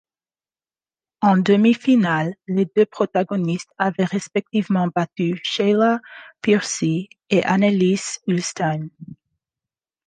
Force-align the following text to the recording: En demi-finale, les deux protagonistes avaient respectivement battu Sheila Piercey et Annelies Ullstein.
En 1.21 1.37
demi-finale, 1.43 2.33
les 2.47 2.65
deux 2.75 2.87
protagonistes 2.87 3.69
avaient 3.77 4.03
respectivement 4.05 4.87
battu 4.87 5.39
Sheila 5.43 6.01
Piercey 6.41 7.07
et 7.29 7.43
Annelies 7.43 8.17
Ullstein. 8.25 8.87